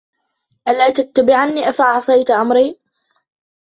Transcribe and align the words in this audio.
أَلَّا 0.67 0.89
تَتَّبِعَنِ 0.89 1.57
أَفَعَصَيْتَ 1.57 2.31
أَمْرِي 2.31 2.77